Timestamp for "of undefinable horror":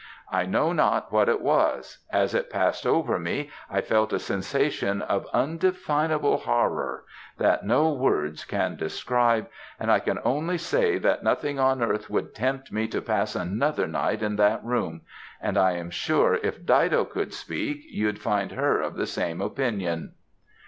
5.03-7.03